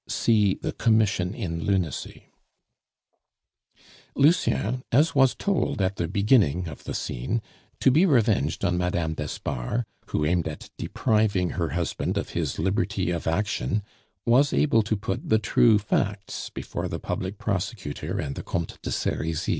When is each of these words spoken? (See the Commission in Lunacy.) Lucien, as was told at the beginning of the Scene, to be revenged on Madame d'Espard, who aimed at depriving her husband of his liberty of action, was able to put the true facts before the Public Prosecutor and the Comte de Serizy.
(See 0.07 0.55
the 0.55 0.71
Commission 0.71 1.35
in 1.35 1.63
Lunacy.) 1.63 2.31
Lucien, 4.15 4.81
as 4.91 5.13
was 5.13 5.35
told 5.35 5.79
at 5.79 5.97
the 5.97 6.07
beginning 6.07 6.67
of 6.67 6.85
the 6.85 6.95
Scene, 6.95 7.39
to 7.81 7.91
be 7.91 8.07
revenged 8.07 8.65
on 8.65 8.79
Madame 8.79 9.13
d'Espard, 9.13 9.85
who 10.07 10.25
aimed 10.25 10.47
at 10.47 10.71
depriving 10.75 11.51
her 11.51 11.69
husband 11.69 12.17
of 12.17 12.29
his 12.29 12.57
liberty 12.57 13.11
of 13.11 13.27
action, 13.27 13.83
was 14.25 14.53
able 14.53 14.81
to 14.81 14.97
put 14.97 15.29
the 15.29 15.37
true 15.37 15.77
facts 15.77 16.49
before 16.49 16.87
the 16.87 16.99
Public 16.99 17.37
Prosecutor 17.37 18.19
and 18.19 18.33
the 18.33 18.41
Comte 18.41 18.79
de 18.81 18.89
Serizy. 18.89 19.49